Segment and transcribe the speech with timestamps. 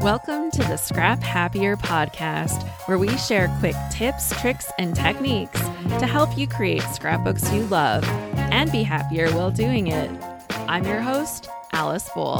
[0.00, 6.06] Welcome to the Scrap Happier podcast, where we share quick tips, tricks, and techniques to
[6.06, 8.02] help you create scrapbooks you love
[8.34, 10.10] and be happier while doing it.
[10.68, 12.38] I'm your host, Alice Bowl.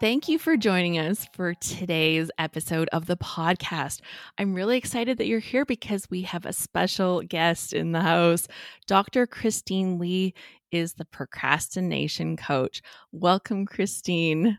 [0.00, 4.00] Thank you for joining us for today's episode of the podcast.
[4.38, 8.46] I'm really excited that you're here because we have a special guest in the house.
[8.86, 9.26] Dr.
[9.26, 10.34] Christine Li
[10.70, 12.80] is the procrastination coach.
[13.10, 14.58] Welcome, Christine.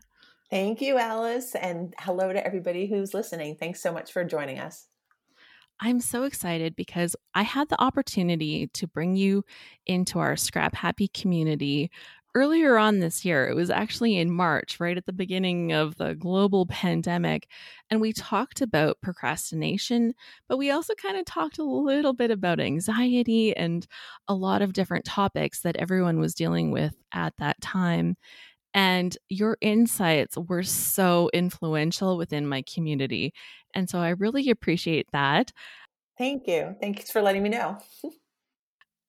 [0.50, 1.54] Thank you, Alice.
[1.54, 3.56] And hello to everybody who's listening.
[3.56, 4.88] Thanks so much for joining us.
[5.82, 9.44] I'm so excited because I had the opportunity to bring you
[9.86, 11.90] into our Scrap Happy community
[12.34, 13.48] earlier on this year.
[13.48, 17.48] It was actually in March, right at the beginning of the global pandemic.
[17.90, 20.14] And we talked about procrastination,
[20.48, 23.86] but we also kind of talked a little bit about anxiety and
[24.28, 28.16] a lot of different topics that everyone was dealing with at that time.
[28.72, 33.34] And your insights were so influential within my community.
[33.74, 35.52] And so I really appreciate that.
[36.16, 36.76] Thank you.
[36.80, 37.78] Thanks for letting me know.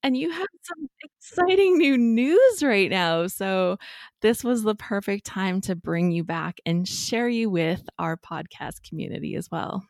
[0.03, 3.27] and you have some exciting new news right now.
[3.27, 3.77] So,
[4.21, 8.87] this was the perfect time to bring you back and share you with our podcast
[8.87, 9.83] community as well.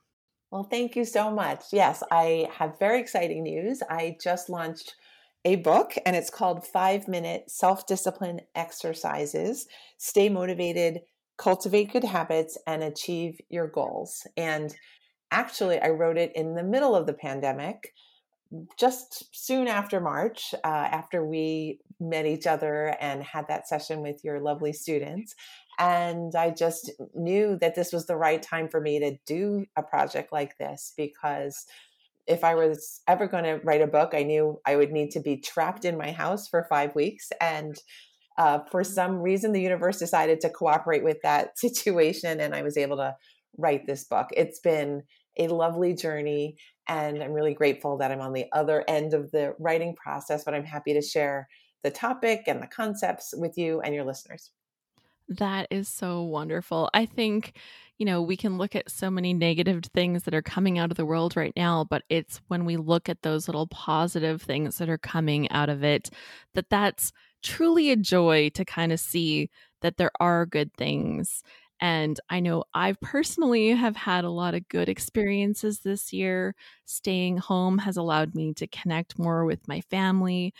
[0.52, 1.64] Well, thank you so much.
[1.72, 3.82] Yes, I have very exciting news.
[3.90, 4.96] I just launched
[5.46, 11.02] a book and it's called Five Minute Self Discipline Exercises Stay Motivated,
[11.38, 14.28] Cultivate Good Habits, and Achieve Your Goals.
[14.36, 14.76] And
[15.32, 17.94] actually, I wrote it in the middle of the pandemic
[18.78, 24.24] just soon after March, uh, after we met each other and had that session with
[24.24, 25.36] your lovely students.
[25.80, 29.84] And I just knew that this was the right time for me to do a
[29.84, 31.66] project like this because
[32.28, 35.20] if I was ever going to write a book, I knew I would need to
[35.20, 37.30] be trapped in my house for five weeks.
[37.40, 37.76] And
[38.38, 42.78] uh, for some reason, the universe decided to cooperate with that situation, and I was
[42.78, 43.16] able to
[43.58, 44.28] write this book.
[44.36, 45.04] It's been
[45.38, 46.58] a lovely journey.
[46.92, 50.54] And I'm really grateful that I'm on the other end of the writing process, but
[50.54, 51.48] I'm happy to share
[51.84, 54.52] the topic and the concepts with you and your listeners.
[55.30, 56.90] That is so wonderful.
[56.94, 57.58] I think,
[57.98, 60.98] you know, we can look at so many negative things that are coming out of
[60.98, 64.90] the world right now, but it's when we look at those little positive things that
[64.90, 66.10] are coming out of it
[66.56, 69.50] that that's truly a joy to kind of see
[69.82, 71.42] that there are good things
[71.82, 76.54] and I know I personally have had a lot of good experiences this year.
[76.86, 80.54] Staying home has allowed me to connect more with my family.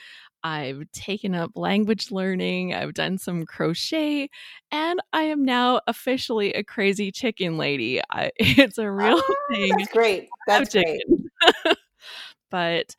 [0.44, 4.30] I've taken up language learning, I've done some crochet,
[4.72, 8.02] and I am now officially a crazy chicken lady.
[8.10, 9.78] I, it's a real oh, thing.
[9.78, 10.30] That's great.
[10.48, 11.04] That's great.
[12.50, 12.96] but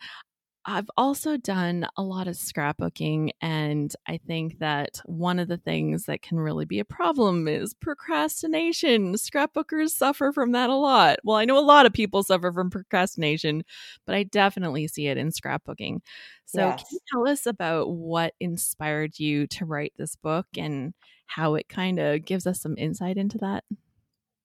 [0.65, 6.05] I've also done a lot of scrapbooking, and I think that one of the things
[6.07, 9.15] that can really be a problem is procrastination.
[9.15, 11.19] Scrapbookers suffer from that a lot.
[11.25, 13.65] Well, I know a lot of people suffer from procrastination,
[14.07, 15.99] but I definitely see it in scrapbooking.
[16.47, 16.79] So, yes.
[16.79, 20.95] can you tell us about what inspired you to write this book and
[21.27, 23.65] how it kind of gives us some insight into that?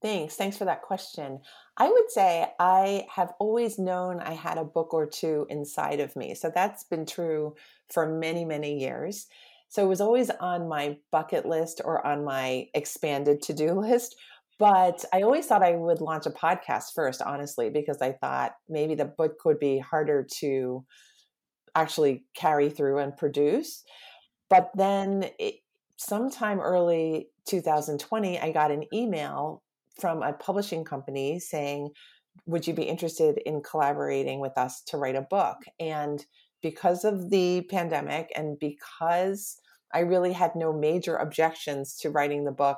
[0.01, 0.35] Thanks.
[0.35, 1.39] Thanks for that question.
[1.75, 6.15] I would say I have always known I had a book or two inside of
[6.15, 6.35] me.
[6.35, 7.55] So that's been true
[7.91, 9.27] for many, many years.
[9.69, 14.15] So it was always on my bucket list or on my expanded to do list.
[14.59, 18.95] But I always thought I would launch a podcast first, honestly, because I thought maybe
[18.95, 20.83] the book would be harder to
[21.75, 23.83] actually carry through and produce.
[24.49, 25.55] But then it,
[25.97, 29.61] sometime early 2020, I got an email
[29.99, 31.89] from a publishing company saying,
[32.45, 35.57] Would you be interested in collaborating with us to write a book?
[35.79, 36.23] And
[36.61, 39.57] because of the pandemic and because
[39.93, 42.77] I really had no major objections to writing the book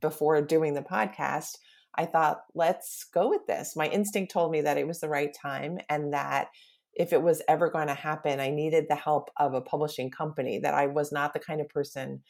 [0.00, 1.56] before doing the podcast,
[1.96, 3.74] I thought, let's go with this.
[3.74, 6.48] My instinct told me that it was the right time and that
[6.94, 10.58] if it was ever going to happen, I needed the help of a publishing company,
[10.60, 12.22] that I was not the kind of person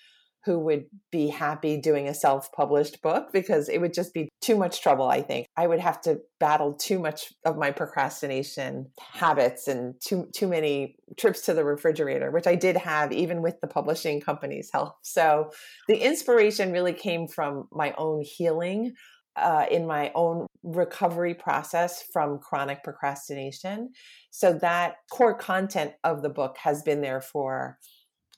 [0.44, 4.56] who would be happy doing a self published book because it would just be too
[4.56, 5.46] much trouble, I think.
[5.56, 10.96] I would have to battle too much of my procrastination habits and too, too many
[11.16, 14.94] trips to the refrigerator, which I did have even with the publishing company's help.
[15.02, 15.50] So
[15.88, 18.94] the inspiration really came from my own healing.
[19.36, 23.88] Uh, in my own recovery process from chronic procrastination.
[24.32, 27.78] So, that core content of the book has been there for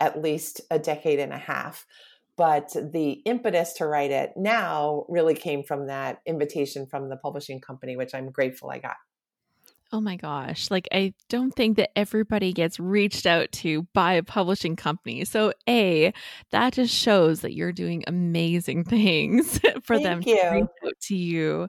[0.00, 1.86] at least a decade and a half.
[2.36, 7.60] But the impetus to write it now really came from that invitation from the publishing
[7.60, 8.96] company, which I'm grateful I got.
[9.92, 10.70] Oh my gosh.
[10.70, 15.24] Like, I don't think that everybody gets reached out to by a publishing company.
[15.24, 16.12] So, A,
[16.52, 20.40] that just shows that you're doing amazing things for Thank them you.
[20.40, 21.68] to reach out to you.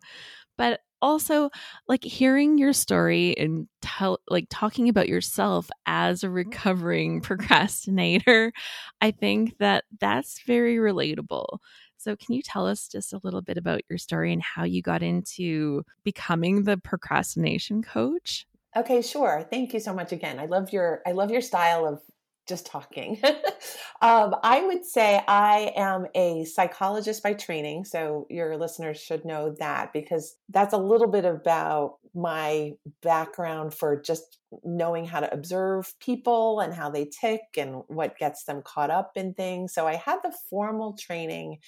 [0.55, 1.49] But also,
[1.87, 6.35] like, hearing your story and tell, like, talking about yourself as a mm-hmm.
[6.35, 8.51] recovering procrastinator,
[8.99, 11.59] I think that that's very relatable.
[11.97, 14.81] So, can you tell us just a little bit about your story and how you
[14.81, 18.47] got into becoming the procrastination coach?
[18.75, 19.45] Okay, sure.
[19.51, 20.39] Thank you so much again.
[20.39, 22.01] I love your I love your style of
[22.47, 23.19] just talking.
[24.01, 29.55] um, I would say I am a psychologist by training, so your listeners should know
[29.59, 32.71] that because that's a little bit about my
[33.01, 38.43] background for just knowing how to observe people and how they tick and what gets
[38.43, 39.73] them caught up in things.
[39.73, 41.59] So I had the formal training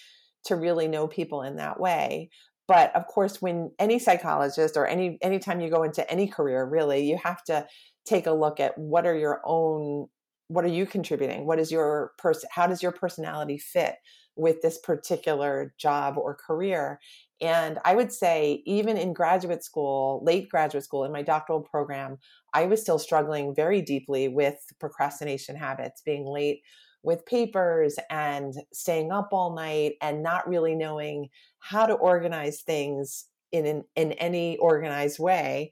[0.45, 2.29] to really know people in that way
[2.67, 7.07] but of course when any psychologist or any anytime you go into any career really
[7.07, 7.65] you have to
[8.05, 10.07] take a look at what are your own
[10.47, 11.45] what are you contributing?
[11.45, 13.95] What is your person how does your personality fit
[14.35, 16.99] with this particular job or career?
[17.41, 22.17] And i would say even in graduate school late graduate school in my doctoral program
[22.53, 26.61] i was still struggling very deeply with procrastination habits being late
[27.03, 31.29] with papers and staying up all night and not really knowing
[31.59, 35.71] how to organize things in an, in any organized way.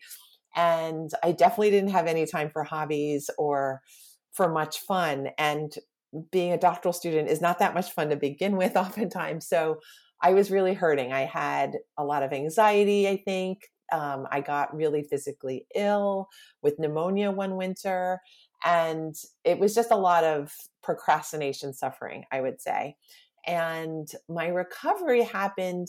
[0.55, 3.81] And i definitely didn't have any time for hobbies or
[4.33, 5.75] for much fun and
[6.31, 9.79] being a doctoral student is not that much fun to begin with oftentimes so
[10.21, 14.75] i was really hurting i had a lot of anxiety i think um, i got
[14.75, 16.27] really physically ill
[16.61, 18.19] with pneumonia one winter
[18.63, 20.53] and it was just a lot of
[20.83, 22.95] procrastination suffering, I would say.
[23.47, 25.87] And my recovery happened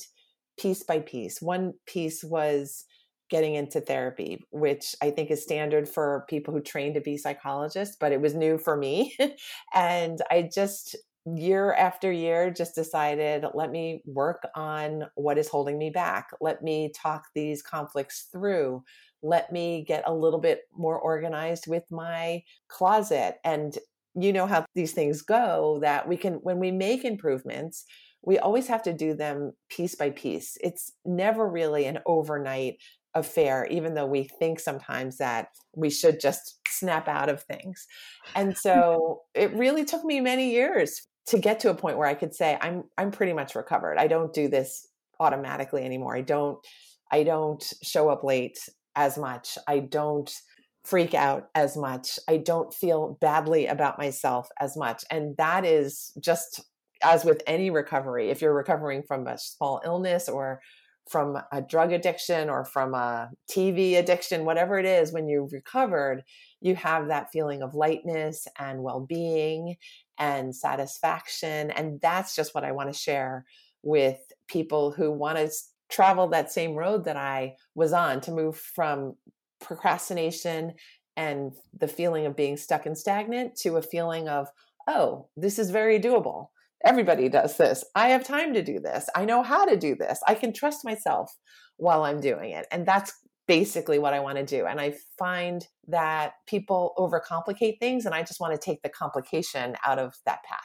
[0.58, 1.42] piece by piece.
[1.42, 2.84] One piece was
[3.32, 7.96] getting into therapy, which I think is standard for people who train to be psychologists,
[7.98, 9.16] but it was new for me.
[9.74, 10.94] and I just,
[11.24, 16.28] year after year, just decided let me work on what is holding me back.
[16.42, 18.84] Let me talk these conflicts through
[19.22, 23.78] let me get a little bit more organized with my closet and
[24.14, 27.84] you know how these things go that we can when we make improvements
[28.24, 32.78] we always have to do them piece by piece it's never really an overnight
[33.14, 37.86] affair even though we think sometimes that we should just snap out of things
[38.34, 42.14] and so it really took me many years to get to a point where i
[42.14, 44.88] could say i'm i'm pretty much recovered i don't do this
[45.20, 46.58] automatically anymore i don't
[47.10, 48.58] i don't show up late
[48.96, 49.58] as much.
[49.66, 50.32] I don't
[50.84, 52.18] freak out as much.
[52.28, 55.04] I don't feel badly about myself as much.
[55.10, 56.60] And that is just
[57.02, 60.60] as with any recovery, if you're recovering from a small illness or
[61.08, 66.22] from a drug addiction or from a TV addiction, whatever it is, when you've recovered,
[66.60, 69.76] you have that feeling of lightness and well being
[70.18, 71.70] and satisfaction.
[71.72, 73.44] And that's just what I want to share
[73.82, 74.18] with
[74.48, 75.50] people who want to
[75.90, 79.16] travel that same road that I was on to move from
[79.60, 80.74] procrastination
[81.16, 84.48] and the feeling of being stuck and stagnant to a feeling of,
[84.88, 86.46] oh, this is very doable.
[86.84, 87.84] Everybody does this.
[87.94, 89.08] I have time to do this.
[89.14, 90.20] I know how to do this.
[90.26, 91.32] I can trust myself
[91.76, 92.66] while I'm doing it.
[92.70, 93.12] And that's
[93.46, 94.66] basically what I want to do.
[94.66, 99.76] And I find that people overcomplicate things, and I just want to take the complication
[99.84, 100.60] out of that path.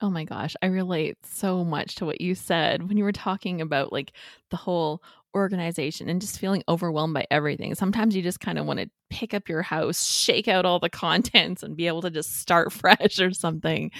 [0.00, 3.60] Oh my gosh, I relate so much to what you said when you were talking
[3.60, 4.12] about like
[4.50, 5.02] the whole
[5.34, 7.74] organization and just feeling overwhelmed by everything.
[7.74, 10.88] Sometimes you just kind of want to pick up your house, shake out all the
[10.90, 13.90] contents and be able to just start fresh or something.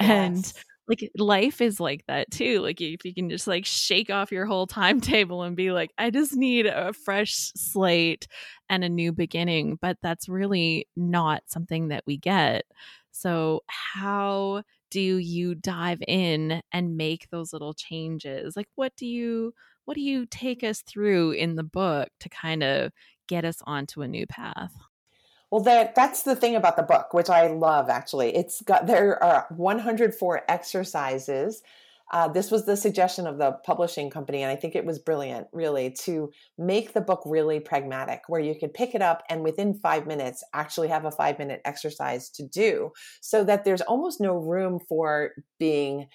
[0.00, 0.08] Yes.
[0.08, 0.52] And
[0.88, 2.60] like life is like that too.
[2.60, 6.10] Like if you can just like shake off your whole timetable and be like, I
[6.10, 8.26] just need a fresh slate
[8.68, 9.78] and a new beginning.
[9.80, 12.64] But that's really not something that we get.
[13.12, 18.56] So, how do you dive in and make those little changes?
[18.56, 22.62] Like what do you what do you take us through in the book to kind
[22.62, 22.92] of
[23.28, 24.72] get us onto a new path?
[25.50, 28.34] Well, that that's the thing about the book, which I love actually.
[28.34, 31.62] It's got there are 104 exercises
[32.12, 35.46] uh, this was the suggestion of the publishing company, and I think it was brilliant,
[35.50, 39.72] really, to make the book really pragmatic, where you could pick it up and within
[39.72, 42.90] five minutes actually have a five minute exercise to do,
[43.22, 46.08] so that there's almost no room for being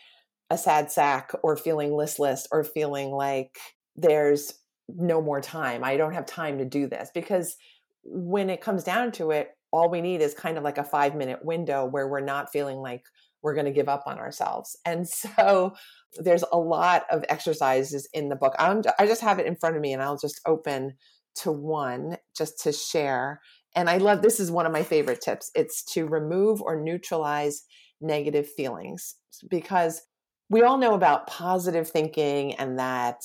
[0.49, 3.57] a sad sack or feeling listless or feeling like
[3.95, 4.53] there's
[4.87, 5.83] no more time.
[5.83, 7.57] I don't have time to do this because
[8.03, 11.15] when it comes down to it, all we need is kind of like a five
[11.15, 13.03] minute window where we're not feeling like
[13.41, 14.77] we're going to give up on ourselves.
[14.85, 15.73] And so
[16.17, 18.55] there's a lot of exercises in the book.
[18.57, 20.93] I'm, I just have it in front of me and I'll just open
[21.41, 23.41] to one just to share.
[23.75, 25.51] And I love this is one of my favorite tips.
[25.53, 27.63] It's to remove or neutralize
[28.01, 29.15] negative feelings
[29.49, 30.01] because
[30.49, 33.21] we all know about positive thinking and that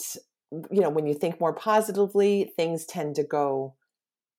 [0.71, 3.75] you know when you think more positively things tend to go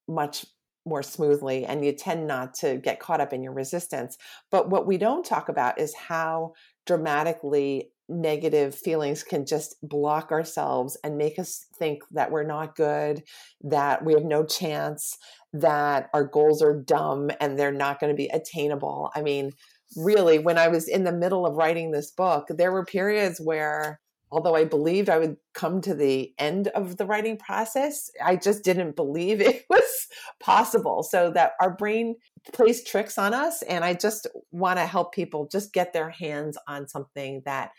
[0.07, 0.45] much
[0.85, 4.17] more smoothly and you tend not to get caught up in your resistance.
[4.51, 6.53] But what we don't talk about is how
[6.85, 13.23] dramatically negative feelings can just block ourselves and make us think that we're not good
[13.61, 15.17] that we have no chance
[15.53, 19.09] that our goals are dumb and they're not going to be attainable.
[19.15, 19.51] I mean
[19.95, 23.99] really, when I was in the middle of writing this book, there were periods where,
[24.31, 28.63] although I believed I would come to the end of the writing process, I just
[28.63, 30.07] didn't believe it was
[30.39, 31.03] possible.
[31.03, 32.15] So that our brain
[32.51, 33.61] plays tricks on us.
[33.63, 37.71] And I just want to help people just get their hands on something that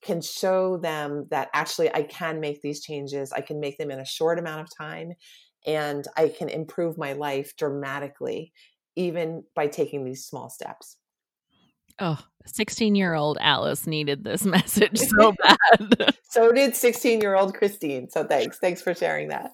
[0.00, 3.32] can show them that actually I can make these changes.
[3.32, 5.14] I can make them in a short amount of time
[5.66, 8.52] and I can improve my life dramatically,
[8.96, 10.96] even by taking these small steps.
[12.00, 16.14] Oh, 16 year old Alice needed this message so bad.
[16.28, 18.08] so did 16 year old Christine.
[18.10, 18.58] So thanks.
[18.58, 19.52] Thanks for sharing that.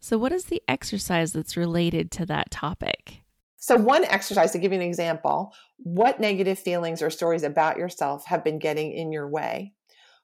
[0.00, 3.22] So, what is the exercise that's related to that topic?
[3.56, 8.24] So, one exercise to give you an example what negative feelings or stories about yourself
[8.26, 9.72] have been getting in your way?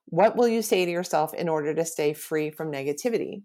[0.07, 3.43] What will you say to yourself in order to stay free from negativity?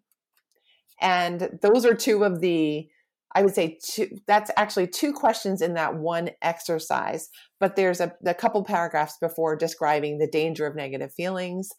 [1.02, 2.88] And those are two of the
[3.36, 7.30] I would say two, that's actually two questions in that one exercise,
[7.60, 11.70] but there's a, a couple paragraphs before describing the danger of negative feelings.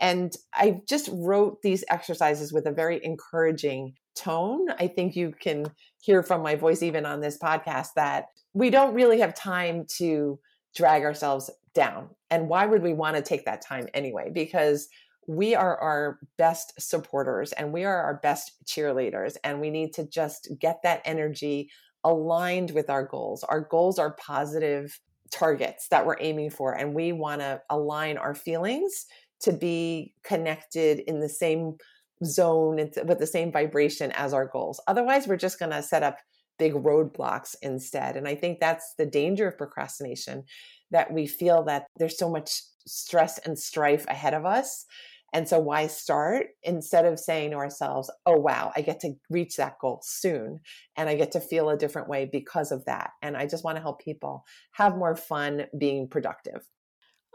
[0.00, 4.66] And I just wrote these exercises with a very encouraging tone.
[4.78, 5.66] I think you can
[6.00, 10.38] hear from my voice, even on this podcast, that we don't really have time to
[10.76, 12.10] drag ourselves down.
[12.30, 14.30] And why would we want to take that time anyway?
[14.32, 14.88] Because
[15.28, 20.08] we are our best supporters and we are our best cheerleaders and we need to
[20.08, 21.70] just get that energy
[22.02, 23.44] aligned with our goals.
[23.44, 24.98] Our goals are positive
[25.30, 29.04] targets that we're aiming for and we want to align our feelings
[29.40, 31.76] to be connected in the same
[32.24, 34.80] zone with the same vibration as our goals.
[34.88, 36.16] Otherwise we're just going to set up
[36.58, 40.42] big roadblocks instead and i think that's the danger of procrastination
[40.90, 44.84] that we feel that there's so much stress and strife ahead of us
[45.32, 49.56] and so, why start instead of saying to ourselves, oh, wow, I get to reach
[49.56, 50.60] that goal soon
[50.96, 53.10] and I get to feel a different way because of that.
[53.20, 56.66] And I just want to help people have more fun being productive.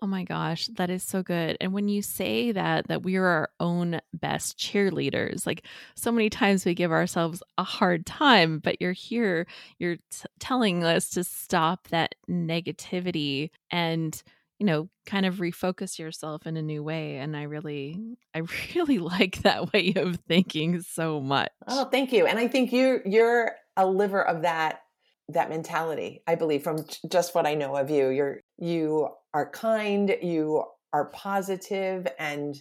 [0.01, 1.55] Oh my gosh, that is so good.
[1.61, 6.29] And when you say that that we are our own best cheerleaders, like so many
[6.29, 9.45] times we give ourselves a hard time, but you're here,
[9.77, 14.21] you're t- telling us to stop that negativity and
[14.63, 17.99] you know kind of refocus yourself in a new way and i really
[18.33, 18.41] i
[18.75, 21.51] really like that way of thinking so oh, much.
[21.67, 24.79] oh thank you and i think you're you're a liver of that
[25.27, 26.77] that mentality i believe from
[27.09, 28.07] just what i know of you.
[28.07, 32.55] You're you are kind you are positive and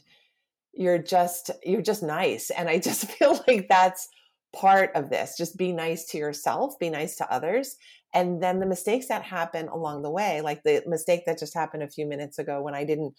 [0.73, 4.09] you're just you're just nice and i just feel like that's
[4.53, 7.77] part of this just be nice to yourself be nice to others
[8.15, 11.83] and then the mistakes that happen along the way like the mistake that just happened
[11.83, 13.15] a few minutes ago when i didn't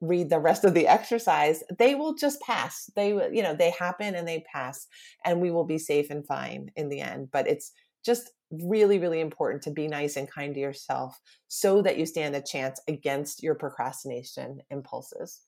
[0.00, 2.90] read the rest of the exercise they will just pass.
[2.96, 4.86] They you know they happen and they pass
[5.24, 7.30] and we will be safe and fine in the end.
[7.32, 7.72] But it's
[8.04, 12.36] just really really important to be nice and kind to yourself so that you stand
[12.36, 15.40] a chance against your procrastination impulses.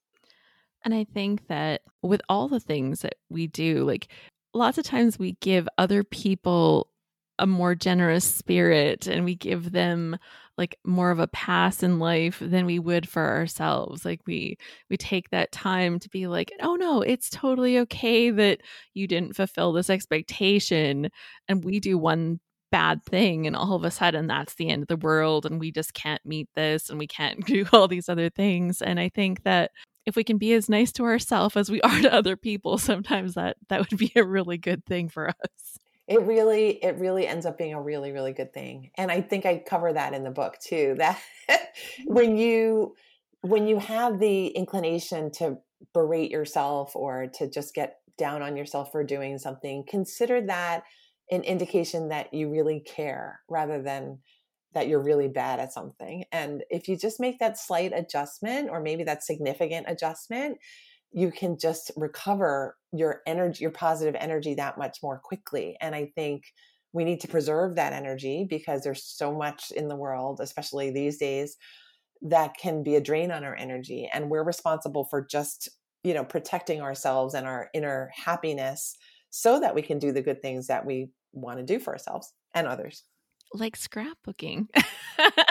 [0.85, 4.09] And i think that with all the things that we do like
[4.55, 6.91] lots of times we give other people
[7.39, 10.19] a more generous spirit and we give them
[10.57, 14.05] like more of a pass in life than we would for ourselves.
[14.05, 14.59] Like we
[14.91, 18.61] we take that time to be like oh no it's totally okay that
[18.95, 21.11] you didn't fulfill this expectation
[21.49, 22.41] and we do one
[22.71, 25.73] bad thing and all of a sudden that's the end of the world and we
[25.73, 28.83] just can't meet this and we can't do all these other things.
[28.83, 29.71] And i think that
[30.09, 33.35] if we can be as nice to ourselves as we are to other people sometimes
[33.35, 35.79] that that would be a really good thing for us.
[36.09, 38.91] It really it really ends up being a really really good thing.
[38.97, 42.13] And i think i cover that in the book too that mm-hmm.
[42.13, 42.97] when you
[43.43, 45.59] when you have the inclination to
[45.95, 50.83] berate yourself or to just get down on yourself for doing something consider that
[51.31, 54.19] an indication that you really care rather than
[54.79, 58.81] that you're really bad at something and if you just make that slight adjustment or
[58.81, 60.57] maybe that significant adjustment
[61.13, 65.77] you can just recover your energy, your positive energy that much more quickly.
[65.81, 66.45] And I think
[66.93, 71.19] we need to preserve that energy because there's so much in the world, especially these
[71.19, 71.57] days,
[72.23, 74.09] that can be a drain on our energy.
[74.13, 75.69] And we're responsible for just,
[76.03, 78.97] you know, protecting ourselves and our inner happiness
[79.31, 82.33] so that we can do the good things that we want to do for ourselves
[82.55, 83.05] and others
[83.53, 84.69] like scrapbooking.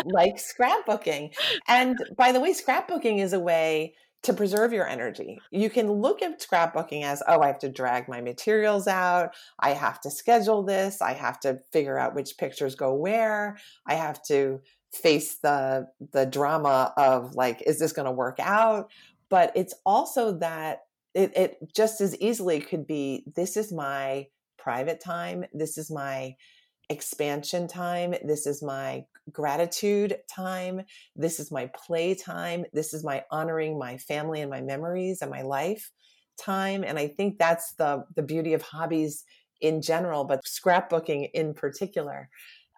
[0.05, 1.33] like scrapbooking.
[1.67, 5.39] And by the way, scrapbooking is a way to preserve your energy.
[5.51, 9.35] You can look at scrapbooking as, oh, I have to drag my materials out.
[9.59, 11.01] I have to schedule this.
[11.01, 13.57] I have to figure out which pictures go where.
[13.85, 14.61] I have to
[14.91, 18.89] face the the drama of like, is this going to work out?
[19.29, 20.79] But it's also that
[21.13, 24.27] it, it just as easily could be, this is my
[24.57, 25.45] private time.
[25.53, 26.35] This is my
[26.89, 28.15] expansion time.
[28.23, 30.81] This is my gratitude time.
[31.15, 32.65] This is my play time.
[32.73, 35.91] This is my honoring my family and my memories and my life
[36.39, 36.83] time.
[36.83, 39.23] And I think that's the the beauty of hobbies
[39.59, 42.29] in general, but scrapbooking in particular.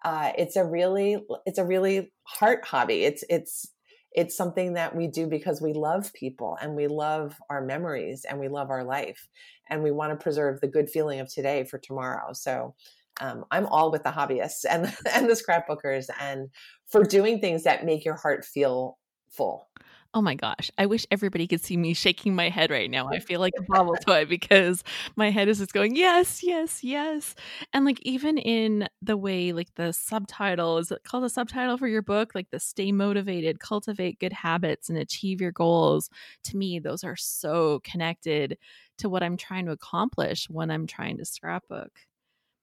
[0.04, 3.04] Uh, it's a really it's a really heart hobby.
[3.04, 3.66] It's it's
[4.12, 8.40] it's something that we do because we love people and we love our memories and
[8.40, 9.28] we love our life
[9.68, 12.32] and we want to preserve the good feeling of today for tomorrow.
[12.32, 12.74] So
[13.20, 16.48] um, I'm all with the hobbyists and and the scrapbookers and
[16.86, 18.98] for doing things that make your heart feel
[19.30, 19.68] full.
[20.12, 20.72] Oh my gosh.
[20.76, 23.08] I wish everybody could see me shaking my head right now.
[23.08, 24.82] I feel like a bobble toy because
[25.14, 27.36] my head is just going, yes, yes, yes.
[27.72, 31.86] And like, even in the way, like, the subtitle is it called a subtitle for
[31.86, 32.32] your book?
[32.34, 36.10] Like, the stay motivated, cultivate good habits, and achieve your goals.
[36.44, 38.58] To me, those are so connected
[38.98, 41.90] to what I'm trying to accomplish when I'm trying to scrapbook.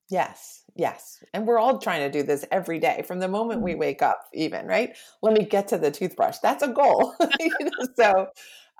[0.10, 1.24] Yes, yes.
[1.34, 3.80] And we're all trying to do this every day from the moment we mm-hmm.
[3.82, 4.96] wake up, even, right?
[5.22, 6.38] Let me get to the toothbrush.
[6.38, 7.14] That's a goal.
[7.96, 8.28] so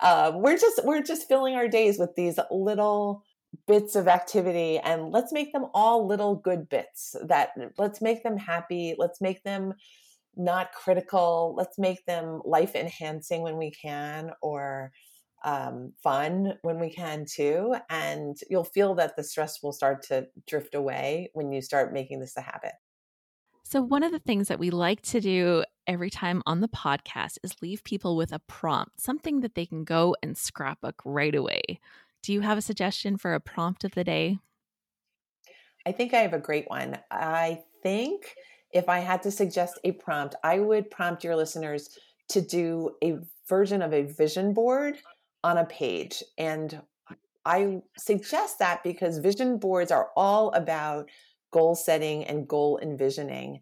[0.02, 3.24] um, we're just we're just filling our days with these little
[3.66, 8.38] bits of activity and let's make them all little good bits that let's make them
[8.38, 9.74] happy let's make them
[10.36, 14.92] not critical let's make them life enhancing when we can or
[15.44, 17.76] um, fun when we can too.
[17.90, 22.20] And you'll feel that the stress will start to drift away when you start making
[22.20, 22.74] this a habit.
[23.64, 27.38] So, one of the things that we like to do every time on the podcast
[27.44, 31.80] is leave people with a prompt, something that they can go and scrapbook right away.
[32.24, 34.40] Do you have a suggestion for a prompt of the day?
[35.86, 36.98] I think I have a great one.
[37.12, 38.36] I think
[38.72, 41.90] if I had to suggest a prompt, I would prompt your listeners
[42.30, 44.98] to do a version of a vision board
[45.48, 46.22] on a page.
[46.38, 46.82] And
[47.46, 51.10] I suggest that because vision boards are all about
[51.54, 53.62] goal setting and goal envisioning,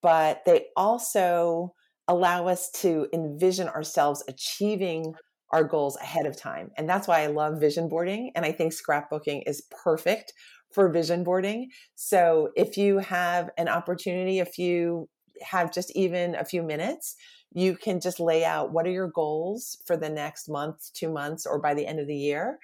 [0.00, 1.74] but they also
[2.08, 5.12] allow us to envision ourselves achieving
[5.52, 6.70] our goals ahead of time.
[6.78, 8.32] And that's why I love vision boarding.
[8.34, 10.32] And I think scrapbooking is perfect
[10.72, 11.68] for vision boarding.
[11.96, 15.10] So if you have an opportunity, if you
[15.42, 17.16] have just even a few minutes,
[17.52, 21.46] you can just lay out what are your goals for the next month, two months,
[21.46, 22.58] or by the end of the year,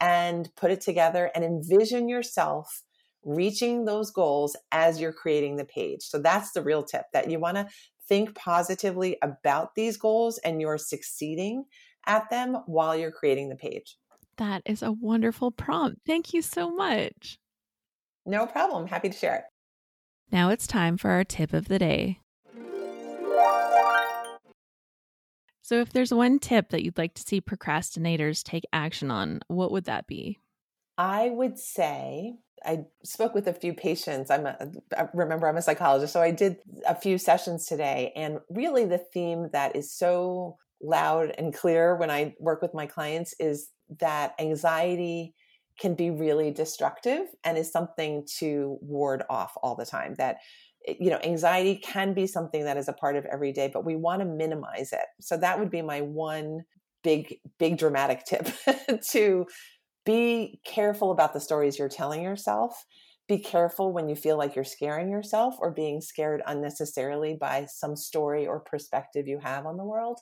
[0.00, 2.82] and put it together and envision yourself
[3.22, 6.02] reaching those goals as you're creating the page.
[6.02, 7.68] So that's the real tip that you want to
[8.08, 11.64] think positively about these goals and you're succeeding
[12.06, 13.98] at them while you're creating the page.
[14.38, 16.00] That is a wonderful prompt.
[16.06, 17.38] Thank you so much.
[18.24, 18.86] No problem.
[18.86, 19.44] Happy to share it.
[20.32, 22.20] Now it's time for our tip of the day.
[25.62, 29.70] So, if there's one tip that you'd like to see procrastinators take action on, what
[29.70, 30.40] would that be?
[30.98, 34.30] I would say I spoke with a few patients.
[34.30, 34.56] I'm a,
[34.96, 36.56] I remember I'm a psychologist, so I did
[36.88, 42.10] a few sessions today, and really the theme that is so loud and clear when
[42.10, 43.68] I work with my clients is
[44.00, 45.34] that anxiety
[45.80, 50.14] can be really destructive and is something to ward off all the time.
[50.18, 50.36] That
[50.86, 53.84] eh, you know anxiety can be something that is a part of every day but
[53.84, 56.62] we want to minimize it so that would be my one
[57.02, 58.48] big big dramatic tip
[59.10, 59.46] to
[60.04, 62.84] be careful about the stories you're telling yourself
[63.28, 67.94] be careful when you feel like you're scaring yourself or being scared unnecessarily by some
[67.94, 70.18] story or perspective you have on the world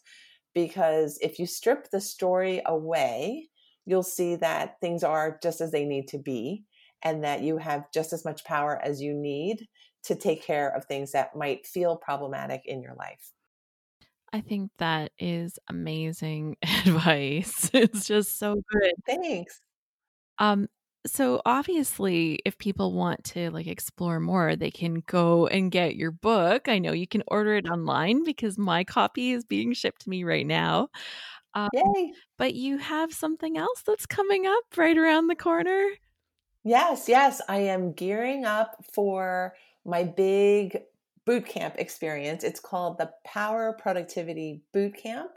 [0.55, 3.49] because if you strip the story away
[3.89, 6.65] you'll see that things are just as they need to be
[7.03, 9.67] and that you have just as much power as you need
[10.05, 13.33] to take care of things that might feel problematic in your life.
[14.31, 17.71] I think that is amazing advice.
[17.73, 18.93] It's just so good.
[19.07, 19.61] Thanks.
[20.39, 20.69] Um
[21.07, 26.11] so obviously if people want to like explore more, they can go and get your
[26.11, 26.69] book.
[26.69, 30.25] I know you can order it online because my copy is being shipped to me
[30.25, 30.89] right now.
[31.55, 32.13] Um, Yay.
[32.37, 35.91] But you have something else that's coming up right around the corner.
[36.65, 37.41] Yes, yes.
[37.49, 40.79] I am gearing up for my big
[41.25, 42.45] boot camp experience.
[42.45, 45.31] It's called the Power Productivity Boot Camp.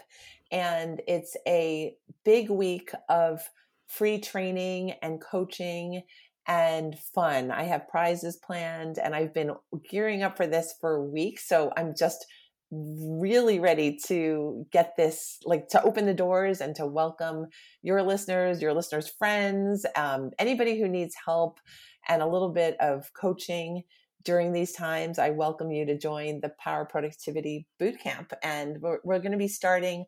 [0.52, 1.96] And it's a
[2.26, 3.42] big week of
[3.88, 6.04] free training and coaching
[6.48, 7.52] and fun.
[7.52, 9.52] I have prizes planned and I've been
[9.90, 11.48] gearing up for this for weeks.
[11.48, 12.26] So I'm just
[12.72, 17.48] really ready to get this, like to open the doors and to welcome
[17.82, 21.60] your listeners, your listeners' friends, um, anybody who needs help
[22.08, 23.84] and a little bit of coaching
[24.24, 25.20] during these times.
[25.20, 28.32] I welcome you to join the Power Productivity Bootcamp.
[28.42, 30.06] And we're, we're going to be starting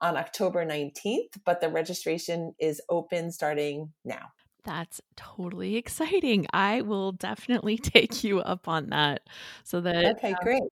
[0.00, 4.28] on October 19th, but the registration is open starting now.
[4.64, 6.46] That's totally exciting.
[6.52, 9.22] I will definitely take you up on that
[9.62, 10.62] so that Okay, great.
[10.62, 10.66] Uh,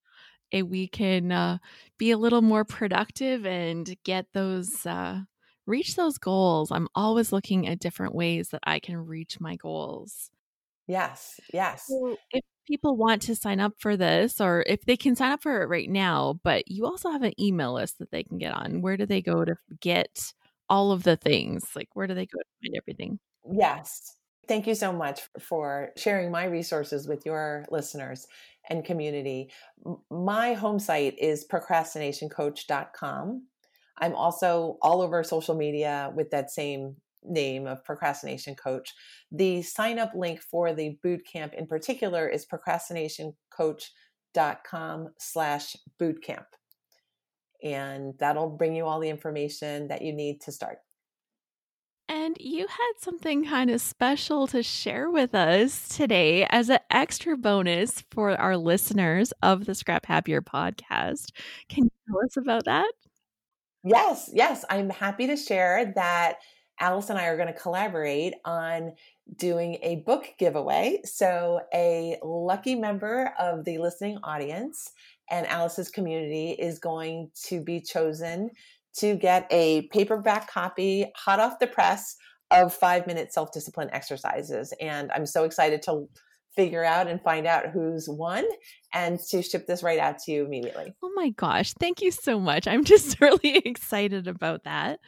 [0.61, 1.59] we can uh,
[1.97, 5.21] be a little more productive and get those uh,
[5.67, 6.71] reach those goals.
[6.71, 10.31] I'm always looking at different ways that I can reach my goals.
[10.87, 11.87] Yes, yes.
[11.87, 15.43] So if people want to sign up for this or if they can sign up
[15.43, 18.53] for it right now, but you also have an email list that they can get
[18.53, 20.33] on, where do they go to get
[20.69, 21.65] all of the things?
[21.75, 23.19] Like where do they go to find everything?
[23.51, 24.17] Yes.
[24.49, 28.27] Thank you so much for sharing my resources with your listeners
[28.69, 29.51] and community.
[30.11, 33.47] My home site is procrastinationcoach.com.
[33.99, 38.95] I'm also all over social media with that same name of procrastination coach.
[39.31, 46.47] The sign up link for the boot camp in particular is procrastinationcoach.com slash bootcamp.
[47.63, 50.79] And that'll bring you all the information that you need to start.
[52.13, 57.39] And you had something kind of special to share with us today as an extra
[57.39, 61.31] bonus for our listeners of the Scrap Happier podcast.
[61.71, 62.93] Can you tell us about that?
[63.83, 64.63] Yes, yes.
[64.69, 66.41] I'm happy to share that
[66.79, 68.93] Alice and I are going to collaborate on
[69.37, 71.01] doing a book giveaway.
[71.05, 74.93] So, a lucky member of the listening audience
[75.31, 78.51] and Alice's community is going to be chosen
[78.99, 82.17] to get a paperback copy, hot off the press,
[82.53, 84.73] of five minute self discipline exercises.
[84.81, 86.09] And I'm so excited to
[86.55, 88.45] figure out and find out who's won
[88.93, 90.95] and to ship this right out to you immediately.
[91.03, 91.73] Oh my gosh.
[91.73, 92.69] Thank you so much.
[92.69, 95.01] I'm just really excited about that.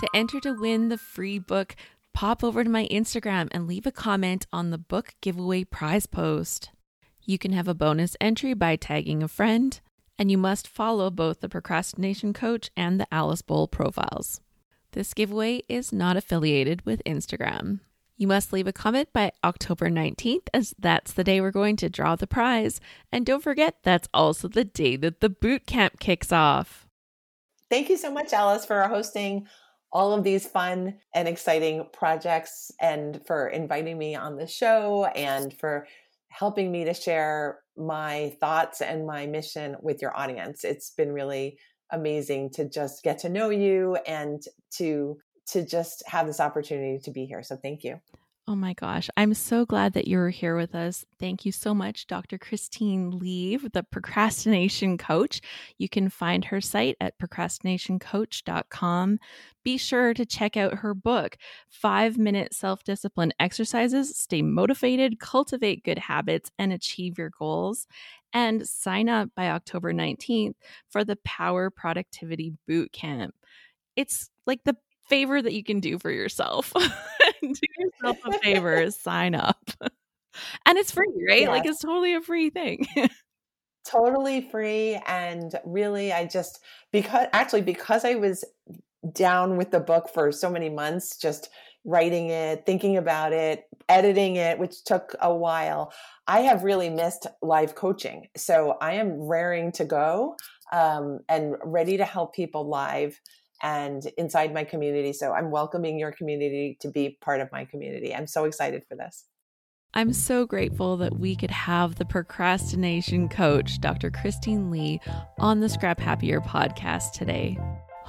[0.00, 1.74] To enter to win the free book,
[2.14, 6.70] pop over to my Instagram and leave a comment on the book giveaway prize post.
[7.24, 9.80] You can have a bonus entry by tagging a friend
[10.18, 14.40] and you must follow both the Procrastination Coach and the Alice Bowl profiles.
[14.92, 17.80] This giveaway is not affiliated with Instagram.
[18.16, 21.88] You must leave a comment by October 19th, as that's the day we're going to
[21.88, 22.80] draw the prize.
[23.12, 26.88] And don't forget, that's also the day that the boot camp kicks off.
[27.70, 29.46] Thank you so much, Alice, for hosting
[29.92, 35.54] all of these fun and exciting projects and for inviting me on the show and
[35.54, 35.86] for
[36.28, 40.64] helping me to share my thoughts and my mission with your audience.
[40.64, 41.58] It's been really
[41.90, 44.42] amazing to just get to know you and
[44.76, 47.42] to to just have this opportunity to be here.
[47.42, 48.00] So thank you.
[48.50, 49.10] Oh my gosh.
[49.14, 51.04] I'm so glad that you're here with us.
[51.20, 52.38] Thank you so much, Dr.
[52.38, 55.42] Christine Li, the procrastination coach.
[55.76, 59.18] You can find her site at procrastinationcoach.com.
[59.64, 61.36] Be sure to check out her book,
[61.68, 67.86] Five Minute Self Discipline Exercises Stay Motivated, Cultivate Good Habits, and Achieve Your Goals.
[68.32, 70.54] And sign up by October 19th
[70.88, 73.34] for the Power Productivity Boot Camp.
[73.94, 76.72] It's like the favor that you can do for yourself.
[77.42, 79.70] do yourself a favor, sign up.
[80.66, 81.40] And it's free, right?
[81.40, 81.48] Yes.
[81.48, 82.86] Like it's totally a free thing.
[83.84, 86.60] totally free and really I just
[86.92, 88.44] because actually because I was
[89.14, 91.48] down with the book for so many months just
[91.84, 95.92] writing it, thinking about it, editing it, which took a while.
[96.26, 98.26] I have really missed live coaching.
[98.36, 100.36] So I am raring to go
[100.70, 103.18] um, and ready to help people live
[103.62, 105.12] and inside my community.
[105.12, 108.14] So I'm welcoming your community to be part of my community.
[108.14, 109.24] I'm so excited for this.
[109.94, 114.10] I'm so grateful that we could have the procrastination coach, Dr.
[114.10, 115.00] Christine Li,
[115.38, 117.58] on the Scrap Happier podcast today.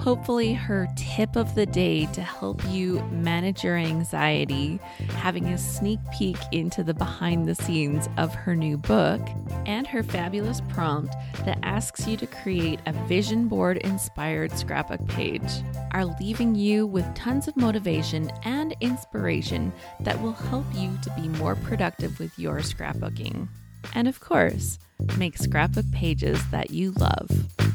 [0.00, 5.98] Hopefully, her tip of the day to help you manage your anxiety, having a sneak
[6.10, 9.20] peek into the behind the scenes of her new book,
[9.66, 15.52] and her fabulous prompt that asks you to create a vision board inspired scrapbook page
[15.92, 21.28] are leaving you with tons of motivation and inspiration that will help you to be
[21.28, 23.48] more productive with your scrapbooking.
[23.94, 24.78] And of course,
[25.18, 27.28] make scrapbook pages that you love.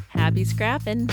[0.09, 1.07] Happy scrapping!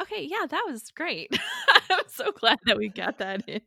[0.00, 1.38] Okay, yeah, that was great.
[1.90, 3.60] I'm so glad that we got that in.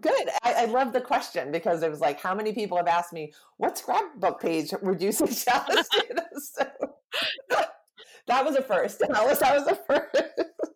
[0.00, 0.28] Good.
[0.42, 3.32] I, I love the question because it was like, how many people have asked me,
[3.56, 5.26] what scrapbook page would you so,
[8.26, 8.98] that was a first.
[8.98, 10.75] That was, that was a first.